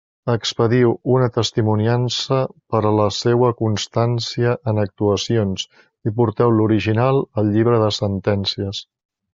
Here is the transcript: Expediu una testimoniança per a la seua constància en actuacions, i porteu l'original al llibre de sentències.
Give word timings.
Expediu 0.33 0.93
una 1.15 1.27
testimoniança 1.35 2.39
per 2.73 2.81
a 2.85 2.93
la 3.01 3.05
seua 3.19 3.51
constància 3.61 4.57
en 4.73 4.83
actuacions, 4.87 5.69
i 6.13 6.17
porteu 6.19 6.59
l'original 6.59 7.25
al 7.43 7.55
llibre 7.59 7.85
de 7.89 7.97
sentències. 8.03 8.85